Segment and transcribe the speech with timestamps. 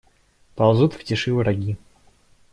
[0.55, 1.77] Ползут в тиши враги.